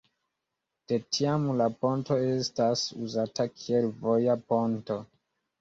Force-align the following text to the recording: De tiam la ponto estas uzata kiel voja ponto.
De 0.91 0.97
tiam 1.17 1.45
la 1.59 1.67
ponto 1.83 2.17
estas 2.31 2.87
uzata 3.09 3.47
kiel 3.53 3.89
voja 4.07 4.39
ponto. 4.53 4.99